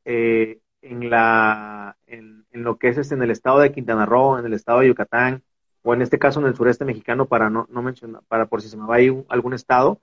[0.06, 4.54] eh, en, la, en, lo que es en el estado de Quintana Roo, en el
[4.54, 5.44] estado de Yucatán,
[5.84, 8.70] o en este caso en el sureste mexicano, para no, no mencionar, para por si
[8.70, 10.00] se me va a ir algún estado,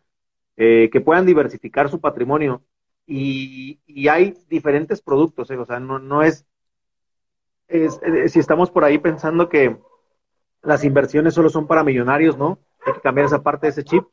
[0.56, 2.62] eh, que puedan diversificar su patrimonio.
[3.06, 6.46] Y, hay diferentes productos, eh, o sea, no, no es,
[7.68, 9.78] es, es, si estamos por ahí pensando que
[10.62, 12.58] las inversiones solo son para millonarios, ¿no?
[12.86, 14.04] Hay que cambiar esa parte de ese chip,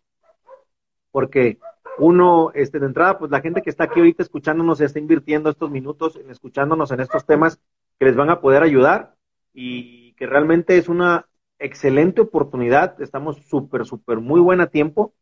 [1.11, 1.59] porque
[1.99, 5.69] uno, este, de entrada, pues la gente que está aquí ahorita escuchándonos, está invirtiendo estos
[5.69, 7.59] minutos, en escuchándonos en estos temas
[7.99, 9.15] que les van a poder ayudar
[9.53, 11.27] y que realmente es una
[11.59, 13.01] excelente oportunidad.
[13.01, 15.13] Estamos súper, súper muy buen a tiempo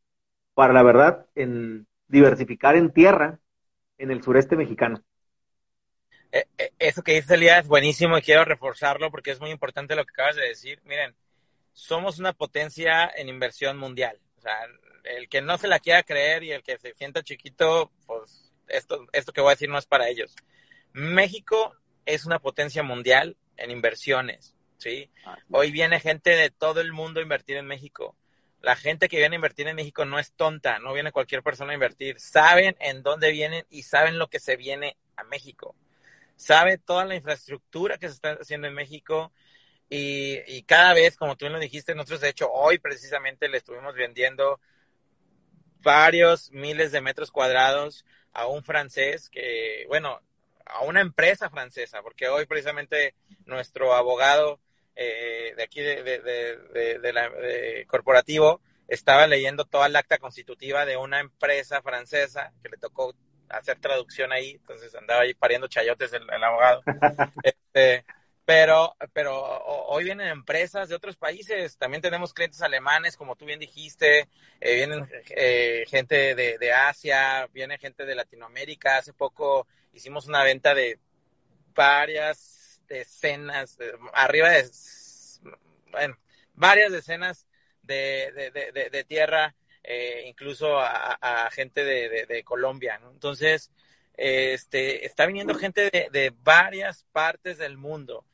[0.58, 3.38] para, la verdad, en diversificar en tierra
[4.00, 5.04] en el sureste mexicano.
[6.80, 10.14] Eso que dice Elías es buenísimo y quiero reforzarlo porque es muy importante lo que
[10.14, 10.82] acabas de decir.
[10.84, 11.14] Miren,
[11.74, 14.20] somos una potencia en inversión mundial.
[14.40, 14.56] O sea,
[15.04, 19.06] el que no se la quiera creer y el que se sienta chiquito, pues esto,
[19.14, 20.36] esto que voy a decir no es para ellos.
[20.92, 21.76] México
[22.08, 25.12] es una potencia mundial en inversiones, ¿sí?
[25.52, 28.16] Hoy viene gente de todo el mundo a invertir en México.
[28.68, 31.72] La gente que viene a invertir en México no es tonta, no viene cualquier persona
[31.72, 32.20] a invertir.
[32.20, 35.74] Saben en dónde vienen y saben lo que se viene a México.
[36.36, 39.32] sabe toda la infraestructura que se está haciendo en México
[39.90, 43.96] y, y cada vez, como tú lo dijiste, nosotros de hecho hoy precisamente le estuvimos
[43.96, 44.60] vendiendo
[45.80, 50.20] varios miles de metros cuadrados a un francés que, bueno,
[50.66, 54.60] a una empresa francesa, porque hoy precisamente nuestro abogado
[54.98, 57.32] eh, de aquí de, de, de, de la
[57.88, 63.14] corporativo estaba leyendo toda la acta constitutiva de una empresa francesa que le tocó
[63.50, 66.84] hacer traducción ahí, entonces andaba ahí pariendo chayotes el, el abogado.
[67.44, 68.06] este,
[68.46, 69.36] pero, pero
[69.88, 74.30] hoy vienen empresas de otros países, también tenemos clientes alemanes, como tú bien dijiste,
[74.62, 78.98] eh, vienen eh, gente de, de, Asia, viene gente de Latinoamérica.
[78.98, 80.98] Hace poco hicimos una venta de
[81.76, 82.57] varias
[82.88, 83.78] decenas,
[84.14, 84.70] arriba de,
[85.92, 86.18] bueno,
[86.54, 87.48] varias decenas
[87.82, 89.56] de, de, de, de tierra,
[89.90, 93.00] eh, incluso a, gente de, Colombia.
[93.10, 93.72] Entonces,
[94.16, 98.26] este, está viniendo gente de, varias partes del mundo,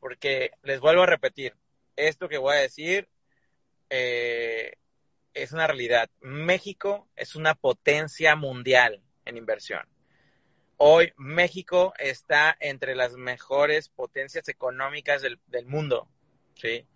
[0.00, 1.54] porque les vuelvo a repetir,
[1.96, 3.08] esto que voy a decir
[3.90, 4.76] eh,
[5.34, 6.08] es una realidad.
[6.20, 9.86] México es una potencia mundial en inversión.
[10.76, 16.08] Hoy México está entre las mejores potencias económicas del, del mundo,
[16.54, 16.86] ¿sí?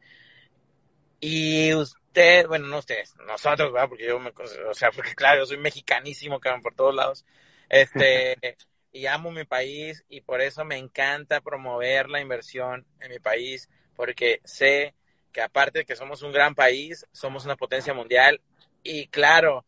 [1.20, 3.88] Y usted, bueno, no ustedes, nosotros, ¿verdad?
[3.88, 7.24] Porque yo me, o sea, porque claro, yo soy mexicanísimo, que van por todos lados.
[7.68, 8.36] Este,
[8.92, 13.68] y amo mi país y por eso me encanta promover la inversión en mi país,
[13.94, 14.94] porque sé
[15.32, 18.40] que aparte de que somos un gran país, somos una potencia mundial
[18.82, 19.64] y claro,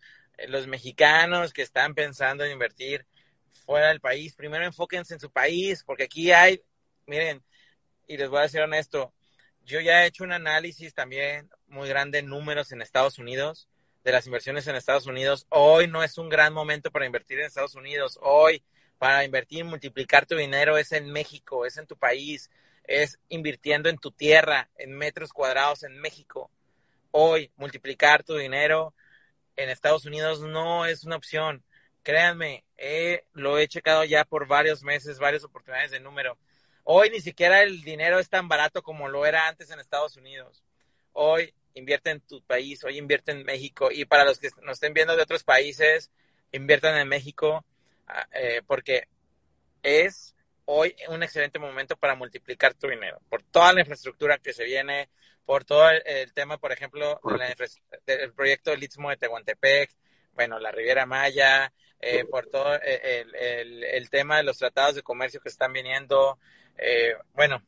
[0.48, 3.06] los mexicanos que están pensando en invertir
[3.52, 6.62] fuera del país, primero enfóquense en su país, porque aquí hay,
[7.06, 7.42] miren,
[8.06, 9.14] y les voy a decir honesto,
[9.62, 13.68] yo ya he hecho un análisis también muy grande en números en Estados Unidos,
[14.04, 15.46] de las inversiones en Estados Unidos.
[15.50, 18.18] Hoy no es un gran momento para invertir en Estados Unidos.
[18.22, 18.64] Hoy,
[18.98, 22.50] para invertir y multiplicar tu dinero es en México, es en tu país,
[22.84, 26.50] es invirtiendo en tu tierra, en metros cuadrados en México.
[27.10, 28.94] Hoy, multiplicar tu dinero
[29.56, 31.64] en Estados Unidos no es una opción.
[32.02, 32.64] Créanme,
[33.32, 36.38] lo he checado ya por varios meses, varias oportunidades de número.
[36.84, 40.64] Hoy ni siquiera el dinero es tan barato como lo era antes en Estados Unidos.
[41.12, 43.90] Hoy invierte en tu país, hoy invierte en México.
[43.90, 46.10] Y para los que nos estén viendo de otros países,
[46.52, 47.64] inviertan en México
[48.06, 49.06] ah, eh, porque
[49.82, 50.34] es
[50.64, 53.20] hoy un excelente momento para multiplicar tu dinero.
[53.28, 55.10] Por toda la infraestructura que se viene,
[55.44, 57.20] por todo el, tema, por ejemplo,
[58.06, 59.90] del proyecto del Istmo de Tehuantepec,
[60.40, 65.02] bueno, la Riviera Maya, eh, por todo el, el, el, tema de los tratados de
[65.02, 66.38] comercio que están viniendo,
[66.78, 67.62] eh, bueno,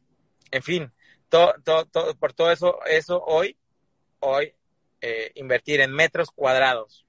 [0.50, 0.90] en fin,
[1.28, 3.58] todo, todo, por todo eso, eso hoy,
[4.20, 4.54] hoy,
[5.02, 7.04] eh, invertir en metros cuadrados,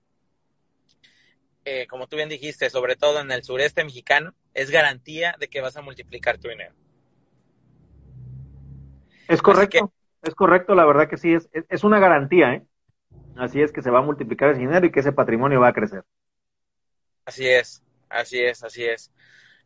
[1.64, 5.62] eh, como tú bien dijiste, sobre todo en el sureste mexicano, es garantía de que
[5.62, 6.76] vas a multiplicar tu dinero.
[9.30, 12.68] Es correcto, que, es correcto, la verdad que sí, es, es una garantía, ¿eh?
[13.38, 15.74] Así es que se va a multiplicar ese dinero y que ese patrimonio va a
[15.74, 16.04] crecer.
[17.26, 19.12] Así es, así es, así es.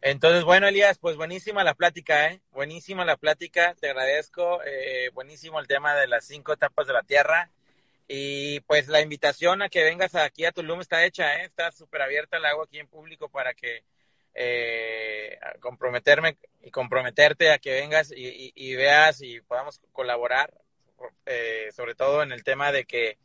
[0.02, 2.42] Entonces, bueno, Elías, pues buenísima la plática, ¿eh?
[2.52, 4.62] Buenísima la plática, te agradezco.
[4.64, 7.52] Eh, buenísimo el tema de las cinco etapas de la Tierra.
[8.08, 11.46] Y pues la invitación a que vengas aquí a Tulum está hecha, ¿eh?
[11.46, 13.84] Está súper abierta el agua aquí en público para que
[14.34, 20.54] eh, comprometerme y comprometerte a que vengas y veas y podamos colaborar,
[21.26, 23.18] eh, sobre todo en el tema de que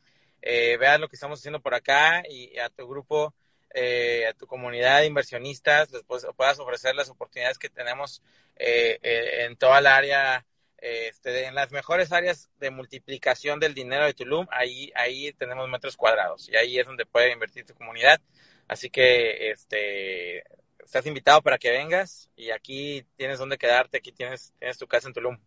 [0.43, 3.35] eh, veas lo que estamos haciendo por acá y a tu grupo
[3.75, 8.23] eh, a tu comunidad de inversionistas, les puedas ofrecer las oportunidades que tenemos
[8.57, 10.45] eh, eh, en toda el área,
[10.77, 15.97] este, en las mejores áreas de multiplicación del dinero de Tulum, ahí, ahí tenemos metros
[15.97, 18.21] cuadrados y ahí es donde puede invertir tu comunidad.
[18.69, 20.45] Así que este,
[20.85, 25.09] estás invitado para que vengas y aquí tienes donde quedarte, aquí tienes, tienes tu casa
[25.09, 25.39] en Tulum.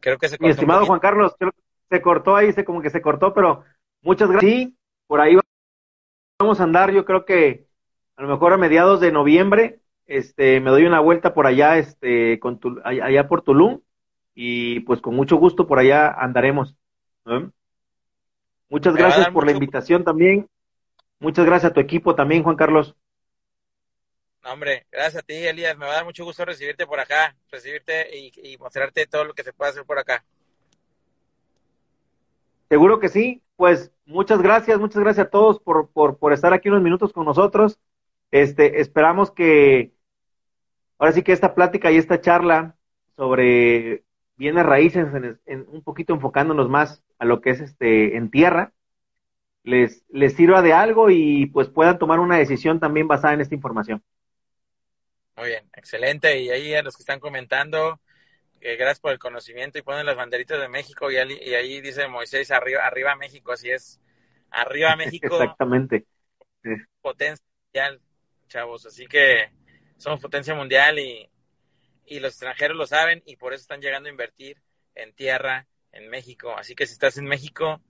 [0.00, 0.44] Creo que se cortó.
[0.44, 1.60] Mi estimado Juan Carlos, creo que
[1.90, 3.64] se cortó ahí, se como que se cortó, pero
[4.02, 4.52] muchas gracias.
[4.52, 5.36] Sí, por ahí
[6.38, 7.66] vamos a andar, yo creo que
[8.16, 12.38] a lo mejor a mediados de noviembre, este, me doy una vuelta por allá, este,
[12.40, 13.80] con tu, allá por Tulum,
[14.34, 16.76] y pues con mucho gusto por allá andaremos.
[17.24, 17.52] ¿no?
[18.68, 20.48] Muchas gracias por la invitación también.
[21.18, 22.94] Muchas gracias a tu equipo también, Juan Carlos.
[24.42, 25.76] No, hombre, gracias a ti, Elías.
[25.76, 29.42] Me va a dar mucho gusto recibirte por acá, recibirte y, mostrarte todo lo que
[29.42, 30.24] se puede hacer por acá.
[32.68, 33.42] Seguro que sí.
[33.56, 37.78] Pues muchas gracias, muchas gracias a todos por, por, estar aquí unos minutos con nosotros.
[38.30, 39.92] Este, esperamos que
[40.98, 42.76] ahora sí que esta plática y esta charla
[43.16, 44.04] sobre
[44.36, 45.06] bienes raíces,
[45.44, 48.72] en, un poquito enfocándonos más a lo que es este en tierra,
[49.62, 53.54] les, les sirva de algo y pues puedan tomar una decisión también basada en esta
[53.54, 54.02] información.
[55.40, 56.38] Muy bien, excelente.
[56.38, 57.98] Y ahí a los que están comentando,
[58.60, 61.80] eh, gracias por el conocimiento y ponen las banderitas de México y, ahí, y ahí
[61.80, 63.98] dice Moisés, arriba, arriba México, así es.
[64.50, 65.40] Arriba México.
[65.40, 66.04] Exactamente.
[67.00, 68.02] Potencia mundial,
[68.48, 68.84] chavos.
[68.84, 69.50] Así que
[69.96, 71.26] somos potencia mundial y,
[72.04, 74.60] y los extranjeros lo saben y por eso están llegando a invertir
[74.94, 76.54] en tierra en México.
[76.54, 77.80] Así que si estás en México,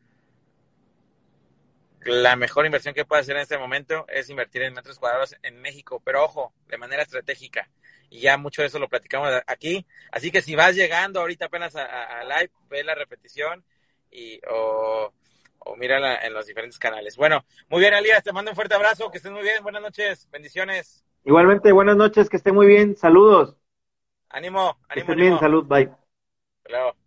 [2.05, 5.61] la mejor inversión que puedes hacer en este momento es invertir en metros cuadrados en
[5.61, 7.69] México, pero ojo, de manera estratégica.
[8.09, 9.87] Y ya mucho de eso lo platicamos aquí.
[10.11, 13.65] Así que si vas llegando ahorita apenas a, a live, ve la repetición
[14.11, 15.13] y o,
[15.61, 17.17] o mírala en los diferentes canales.
[17.17, 20.29] Bueno, muy bien, Elías, te mando un fuerte abrazo, que estés muy bien, buenas noches,
[20.31, 21.05] bendiciones.
[21.25, 23.57] Igualmente, buenas noches, que estén muy bien, saludos.
[24.31, 24.95] Ánimo, ánimo.
[24.95, 25.91] Que estén bien, salud, bye.
[26.65, 27.00] Hasta luego.